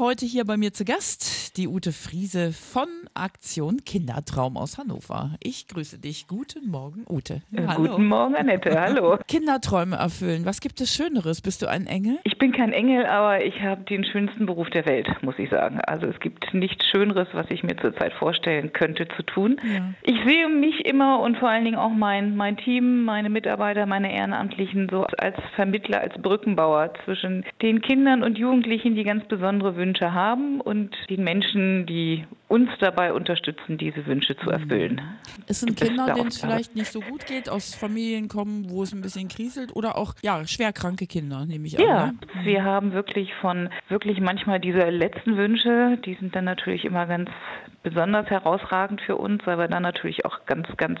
[0.00, 5.34] Heute hier bei mir zu Gast die Ute Friese von Aktion Kindertraum aus Hannover.
[5.42, 6.28] Ich grüße dich.
[6.28, 7.42] Guten Morgen, Ute.
[7.52, 8.80] Äh, Guten Morgen, Annette.
[8.80, 9.18] Hallo.
[9.26, 10.44] Kinderträume erfüllen.
[10.44, 11.40] Was gibt es Schöneres?
[11.40, 12.20] Bist du ein Engel?
[12.22, 15.80] Ich bin kein Engel, aber ich habe den schönsten Beruf der Welt, muss ich sagen.
[15.80, 19.60] Also es gibt nichts Schöneres, was ich mir zurzeit vorstellen könnte zu tun.
[19.64, 19.94] Ja.
[20.02, 24.14] Ich sehe mich immer und vor allen Dingen auch mein, mein Team, meine Mitarbeiter, meine
[24.14, 29.87] Ehrenamtlichen so als Vermittler, als Brückenbauer zwischen den Kindern und Jugendlichen, die ganz besondere Wünsche
[30.00, 35.00] haben und den Menschen, die uns dabei unterstützen, diese Wünsche zu erfüllen.
[35.46, 38.92] Es sind Kinder, denen es vielleicht nicht so gut geht, aus Familien kommen, wo es
[38.92, 42.18] ein bisschen kriselt oder auch ja, schwerkranke Kinder, nehme ich Ja, an.
[42.34, 42.44] Ne?
[42.44, 47.30] wir haben wirklich von wirklich manchmal diese letzten Wünsche, die sind dann natürlich immer ganz
[47.90, 51.00] besonders herausragend für uns, weil wir dann natürlich auch ganz, ganz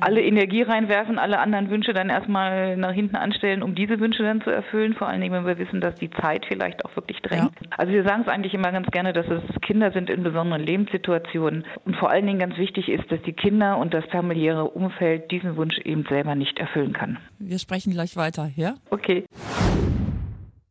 [0.00, 4.40] alle Energie reinwerfen, alle anderen Wünsche dann erstmal nach hinten anstellen, um diese Wünsche dann
[4.42, 7.52] zu erfüllen, vor allen Dingen, wenn wir wissen, dass die Zeit vielleicht auch wirklich drängt.
[7.76, 11.64] Also wir sagen es eigentlich immer ganz gerne, dass es Kinder sind in besonderen Lebenssituationen
[11.84, 15.56] und vor allen Dingen ganz wichtig ist, dass die Kinder und das familiäre Umfeld diesen
[15.56, 17.18] Wunsch eben selber nicht erfüllen kann.
[17.38, 18.74] Wir sprechen gleich weiter, ja?
[18.90, 19.24] Okay.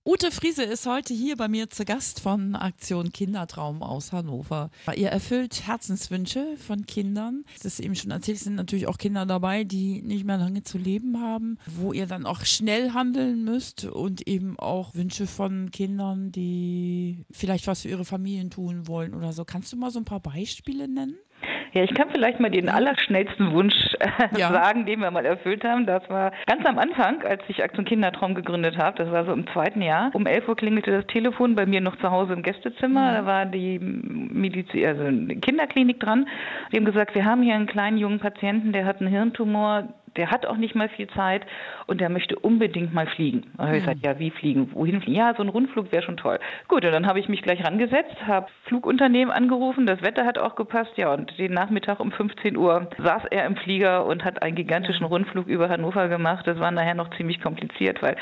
[0.08, 4.70] Ute Friese ist heute hier bei mir zu Gast von Aktion Kindertraum aus Hannover.
[4.96, 7.44] Ihr erfüllt Herzenswünsche von Kindern.
[7.56, 10.78] Das ist eben schon erzählt, sind natürlich auch Kinder dabei, die nicht mehr lange zu
[10.78, 16.32] leben haben, wo ihr dann auch schnell handeln müsst und eben auch Wünsche von Kindern,
[16.32, 19.44] die vielleicht was für ihre Familien tun wollen oder so.
[19.44, 21.18] Kannst du mal so ein paar Beispiele nennen?
[21.76, 24.50] Ja, ich kann vielleicht mal den allerschnellsten Wunsch äh, Ja.
[24.50, 25.86] sagen, den wir mal erfüllt haben.
[25.86, 28.98] Das war ganz am Anfang, als ich Aktion Kindertraum gegründet habe.
[28.98, 30.10] Das war so im zweiten Jahr.
[30.14, 33.14] Um 11 Uhr klingelte das Telefon bei mir noch zu Hause im Gästezimmer.
[33.14, 35.04] Da war die Medizi also
[35.42, 36.28] Kinderklinik dran.
[36.72, 39.90] Die haben gesagt, wir haben hier einen kleinen jungen Patienten, der hat einen Hirntumor.
[40.18, 41.46] Der hat auch nicht mal viel Zeit
[41.88, 43.52] und der möchte unbedingt mal fliegen.
[43.58, 44.72] Dann habe ich gesagt, ja, wie fliegen?
[44.74, 45.18] Wohin fliegen?
[45.18, 46.40] Ja, so ein Rundflug wäre schon toll.
[46.68, 50.56] Gut, und dann habe ich mich gleich rangesetzt, habe Flugunternehmen angerufen, das Wetter hat auch
[50.56, 54.56] gepasst, ja, und den Nachmittag um 15 Uhr saß er im Flieger und hat einen
[54.56, 56.48] gigantischen Rundflug über Hannover gemacht.
[56.48, 58.16] Das war nachher noch ziemlich kompliziert, weil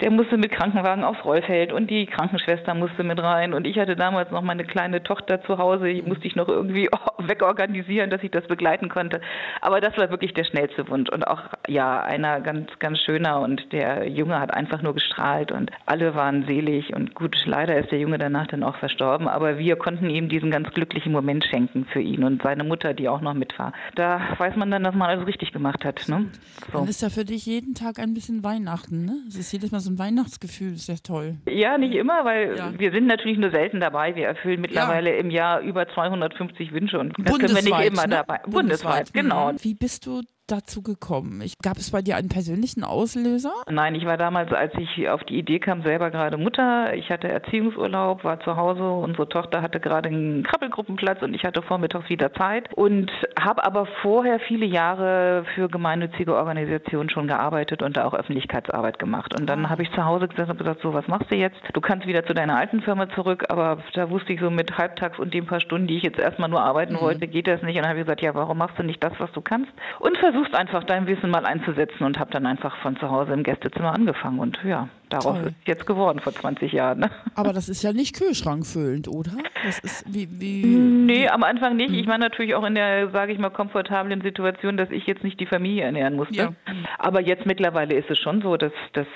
[0.00, 3.96] der musste mit Krankenwagen aufs Rollfeld und die Krankenschwester musste mit rein und ich hatte
[3.96, 8.30] damals noch meine kleine Tochter zu Hause, die musste ich noch irgendwie wegorganisieren, dass ich
[8.30, 9.20] das begleiten konnte.
[9.60, 13.72] Aber das war wirklich der schnellste Wunsch und auch, ja, einer ganz, ganz schöner und
[13.72, 17.98] der Junge hat einfach nur gestrahlt und alle waren selig und gut, leider ist der
[17.98, 22.00] Junge danach dann auch verstorben, aber wir konnten ihm diesen ganz glücklichen Moment schenken für
[22.00, 23.72] ihn und seine Mutter, die auch noch mit war.
[23.94, 26.08] Da weiß man dann, dass man alles richtig gemacht hat.
[26.08, 26.26] Ne?
[26.72, 26.78] So.
[26.78, 29.16] Dann ist ja für dich jeden Tag ein bisschen Weihnachten, ne?
[29.28, 31.36] Es ist jedes Mal so ein Weihnachtsgefühl, ist ja toll.
[31.48, 32.72] Ja, nicht immer, weil Ja.
[32.78, 34.14] wir sind natürlich nur selten dabei.
[34.16, 38.06] Wir erfüllen mittlerweile im Jahr über 250 Wünsche und das können wir Bundesweit, nicht immer
[38.06, 38.14] ne?
[38.16, 38.40] dabei.
[38.46, 39.52] Bundesweit, genau.
[39.52, 39.58] Mhm.
[39.62, 41.40] Wie bist du dazu gekommen?
[41.42, 43.52] Ich, gab es bei dir einen persönlichen Auslöser?
[43.68, 46.94] Nein, ich war damals, als ich auf die Idee kam, selber gerade Mutter.
[46.94, 48.82] Ich hatte Erziehungsurlaub, war zu Hause.
[48.82, 52.72] Unsere Tochter hatte gerade einen Krabbelgruppenplatz und ich hatte vormittags wieder Zeit.
[52.74, 58.98] Und habe aber vorher viele Jahre für gemeinnützige Organisationen schon gearbeitet und da auch Öffentlichkeitsarbeit
[58.98, 59.38] gemacht.
[59.38, 61.60] Und dann habe ich zu Hause gesessen und gesagt, so, was machst du jetzt?
[61.72, 65.18] Du kannst wieder zu deiner alten Firma zurück, aber da wusste ich so mit halbtags
[65.18, 67.76] und den paar Stunden, die ich jetzt erstmal nur arbeiten wollte, geht das nicht.
[67.76, 69.70] Und dann habe ich gesagt, ja, warum machst du nicht das, was du kannst?
[69.98, 73.42] Und versuchst einfach dein Wissen mal einzusetzen und habe dann einfach von zu Hause im
[73.42, 74.38] Gästezimmer angefangen.
[74.38, 75.46] Und ja, daraus Toll.
[75.48, 77.00] ist es jetzt geworden vor 20 Jahren.
[77.00, 77.10] Ne?
[77.34, 79.32] Aber das ist ja nicht kühlschrankfüllend, oder?
[79.64, 81.92] Das ist wie, wie Nee, am Anfang nicht.
[81.92, 85.38] Ich war natürlich auch in der, sage ich mal, komfortablen Situation, dass ich jetzt nicht
[85.40, 86.34] die Familie ernähren musste.
[86.34, 86.52] Ja.
[86.98, 89.06] Aber jetzt mittlerweile ist es schon so, dass, dass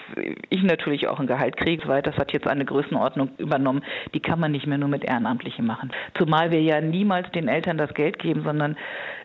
[0.50, 3.82] ich natürlich auch ein Gehalt kriege, weil das hat jetzt eine Größenordnung übernommen,
[4.12, 5.92] die kann man nicht mehr nur mit Ehrenamtlichen machen.
[6.18, 8.76] Zumal wir ja niemals den Eltern das Geld geben, sondern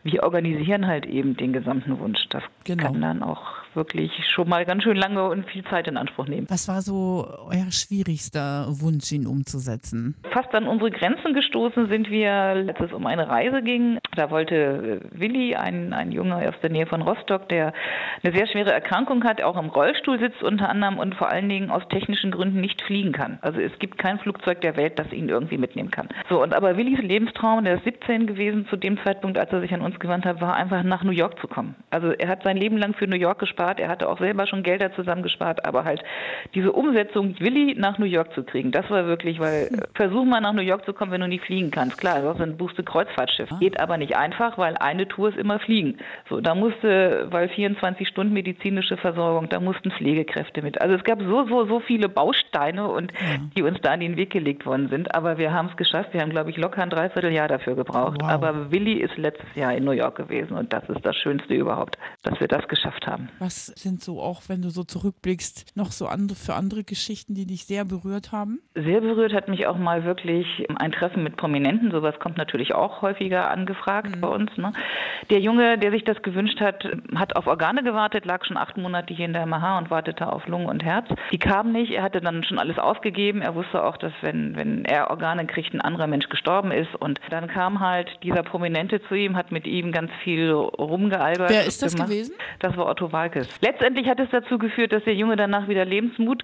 [0.04, 2.20] wir organisieren halt eben den gesamten Wunsch.
[2.30, 2.84] Das Genau.
[2.84, 3.42] kann dann auch
[3.76, 6.48] wirklich schon mal ganz schön lange und viel Zeit in Anspruch nehmen.
[6.50, 10.16] Was war so euer schwierigster Wunsch, ihn umzusetzen?
[10.32, 14.00] Fast an unsere Grenzen gestoßen sind wir, als es um eine Reise ging.
[14.20, 17.72] Da wollte äh, Willi, ein, ein Junge aus der Nähe von Rostock, der
[18.22, 21.72] eine sehr schwere Erkrankung hat, auch im Rollstuhl sitzt unter anderem und vor allen Dingen
[21.72, 23.40] aus technischen Gründen nicht fliegen kann.
[23.42, 26.10] Also es gibt kein Flugzeug der Welt, das ihn irgendwie mitnehmen kann.
[26.28, 29.74] So, und aber Willis Lebenstraum, der ist 17 gewesen zu dem Zeitpunkt, als er sich
[29.74, 31.76] an uns gewandt hat, war einfach nach New York zu kommen.
[31.90, 34.64] Also er hat sein Leben lang für New York gespart, er hatte auch selber schon
[34.64, 36.04] Gelder zusammengespart, aber halt
[36.56, 40.42] diese Umsetzung, Willi nach New York zu kriegen, das war wirklich, weil äh, versuch mal
[40.42, 41.98] nach New York zu kommen, wenn du nicht fliegen kannst.
[41.98, 45.38] Klar, das ist ein Buste Kreuzfahrtschiff, geht aber nicht nicht einfach, weil eine Tour ist
[45.38, 45.98] immer Fliegen.
[46.30, 50.82] So, da musste, weil 24 Stunden medizinische Versorgung, da mussten Pflegekräfte mit.
[50.82, 53.38] Also es gab so, so, so viele Bausteine und ja.
[53.56, 55.14] die uns da in den Weg gelegt worden sind.
[55.16, 56.14] Aber wir haben es geschafft.
[56.14, 58.18] Wir haben, glaube ich, locker ein Dreivierteljahr dafür gebraucht.
[58.22, 58.30] Wow.
[58.30, 61.98] Aber Willi ist letztes Jahr in New York gewesen und das ist das Schönste überhaupt,
[62.24, 63.30] dass wir das geschafft haben.
[63.40, 67.46] Was sind so auch, wenn du so zurückblickst, noch so andere für andere Geschichten, die
[67.46, 68.60] dich sehr berührt haben?
[68.74, 70.48] Sehr berührt hat mich auch mal wirklich
[70.78, 71.92] ein Treffen mit Prominenten.
[71.92, 74.22] Sowas kommt natürlich auch häufiger angefragt mhm.
[74.22, 74.58] bei uns.
[74.58, 74.74] Ne?
[75.30, 79.14] Der Junge, der sich das gewünscht hat, hat auf Organe gewartet, lag schon acht Monate
[79.14, 81.08] hier in der MH und wartete auf Lungen und Herz.
[81.32, 81.92] Die kamen nicht.
[81.92, 83.42] Er hatte dann schon alles ausgegeben.
[83.42, 86.96] Er wusste auch, dass wenn, wenn er Organe kriegt, ein anderer Mensch gestorben ist.
[86.96, 91.50] Und dann kam halt dieser Prominente zu ihm, hat mit ihm ganz viel rumgealbert.
[91.50, 92.10] Wer ist das gemacht.
[92.10, 92.36] gewesen?
[92.60, 93.50] Das war Otto Walkes.
[93.62, 96.44] Letztendlich hat es dazu geführt, dass der Junge danach wieder Lebensmut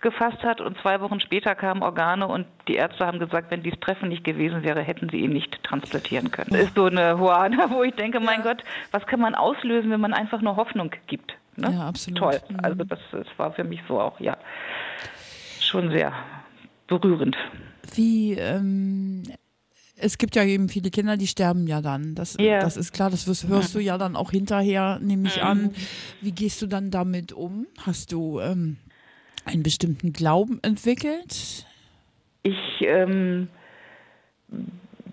[0.00, 3.78] gefasst hat und zwei Wochen später kamen Organe und die Ärzte haben gesagt, wenn dieses
[3.80, 6.48] Treffen nicht gewesen wäre, hätten sie ihn nicht transplantieren können.
[6.50, 8.52] Das ist so eine Hoana, wo ich denke, mein ja.
[8.52, 11.34] Gott, was kann man auslösen, wenn man einfach nur Hoffnung gibt?
[11.56, 11.72] Ne?
[11.72, 12.18] Ja, absolut.
[12.18, 12.40] Toll.
[12.48, 12.60] Mhm.
[12.62, 14.36] Also das, das war für mich so auch, ja,
[15.60, 16.12] schon sehr
[16.86, 17.36] berührend.
[17.94, 19.22] Wie ähm,
[19.96, 22.14] es gibt ja eben viele Kinder, die sterben ja dann.
[22.14, 22.60] Das, yeah.
[22.60, 25.62] das ist klar, das wirst, hörst du ja dann auch hinterher, nehme ich an.
[25.62, 25.72] Mhm.
[26.20, 27.66] Wie gehst du dann damit um?
[27.84, 28.76] Hast du ähm,
[29.44, 31.66] einen bestimmten Glauben entwickelt?
[32.42, 33.48] Ich ähm,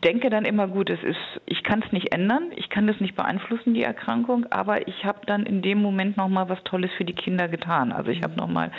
[0.04, 3.16] denke dann immer, gut, es ist, ich kann es nicht ändern, ich kann das nicht
[3.16, 7.14] beeinflussen, die Erkrankung, aber ich habe dann in dem Moment nochmal was Tolles für die
[7.14, 7.92] Kinder getan.
[7.92, 8.40] Also ich habe mhm.
[8.40, 8.72] nochmal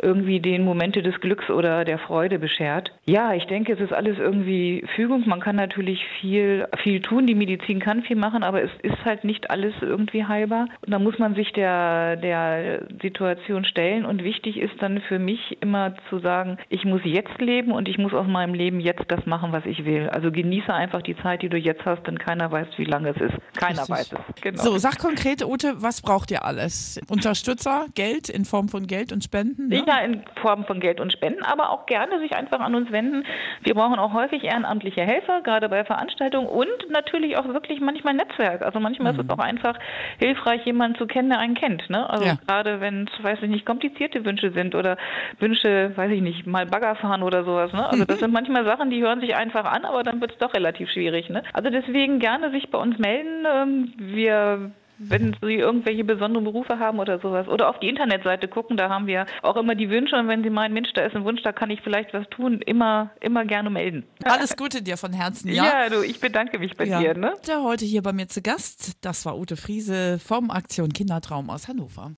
[0.00, 2.92] irgendwie den Momente des Glücks oder der Freude beschert.
[3.06, 5.24] Ja, ich denke, es ist alles irgendwie Fügung.
[5.26, 7.26] Man kann natürlich viel, viel tun.
[7.26, 10.68] Die Medizin kann viel machen, aber es ist halt nicht alles irgendwie heilbar.
[10.84, 14.04] Und da muss man sich der, der Situation stellen.
[14.04, 17.98] Und wichtig ist dann für mich immer zu sagen, ich muss jetzt leben und ich
[17.98, 20.08] muss aus meinem Leben jetzt das machen, was ich will.
[20.08, 23.16] Also genieße einfach die Zeit, die du jetzt hast, denn keiner weiß, wie lange es
[23.16, 23.34] ist.
[23.56, 23.90] Keiner Richtig.
[23.90, 24.42] weiß es.
[24.42, 24.62] Genau.
[24.62, 27.00] So, sag konkret, Ute, was braucht ihr alles?
[27.08, 29.68] Unterstützer, Geld in Form von Geld und Spenden?
[29.68, 29.84] Ne?
[29.86, 33.24] Ja, in Form von Geld und Spenden, aber auch gerne sich einfach an uns wenden.
[33.62, 38.62] Wir brauchen auch häufig ehrenamtliche Helfer, gerade bei Veranstaltungen und natürlich auch wirklich manchmal Netzwerk.
[38.62, 39.20] Also manchmal mhm.
[39.20, 39.78] ist es auch einfach
[40.18, 41.88] hilfreich, jemanden zu kennen, der einen kennt.
[41.90, 42.08] Ne?
[42.08, 42.38] Also ja.
[42.46, 44.96] gerade wenn es, weiß ich nicht, komplizierte Wünsche sind oder
[45.38, 47.72] Wünsche, weiß ich nicht, mal Bagger fahren oder sowas.
[47.72, 47.88] Ne?
[47.88, 50.47] Also das sind manchmal Sachen, die hören sich einfach an, aber dann wird es doch
[50.54, 51.28] relativ schwierig.
[51.28, 51.42] Ne?
[51.52, 53.44] Also deswegen gerne sich bei uns melden.
[53.46, 57.46] Ähm, wir wenn Sie irgendwelche besonderen Berufe haben oder sowas.
[57.48, 60.16] Oder auf die Internetseite gucken, da haben wir auch immer die Wünsche.
[60.16, 62.60] Und wenn Sie meinen, Mensch, da ist ein Wunsch, da kann ich vielleicht was tun,
[62.62, 64.04] immer, immer gerne melden.
[64.24, 65.64] Alles Gute dir von Herzen, ja?
[65.64, 67.00] Ja, du, ich bedanke mich bei ja.
[67.00, 67.14] dir.
[67.14, 67.34] Ne?
[67.46, 71.68] Der heute hier bei mir zu Gast, das war Ute Friese vom Aktion Kindertraum aus
[71.68, 72.12] Hannover.